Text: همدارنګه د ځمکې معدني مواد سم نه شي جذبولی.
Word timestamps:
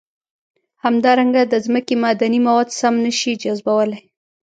همدارنګه 0.83 1.41
د 1.47 1.53
ځمکې 1.65 1.95
معدني 2.03 2.39
مواد 2.47 2.69
سم 2.79 2.93
نه 3.05 3.11
شي 3.19 3.31
جذبولی. 3.43 3.99